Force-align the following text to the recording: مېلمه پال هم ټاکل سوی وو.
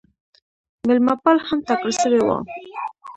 مېلمه 0.87 1.15
پال 1.23 1.37
هم 1.47 1.59
ټاکل 1.67 1.91
سوی 2.01 2.21
وو. 2.25 2.37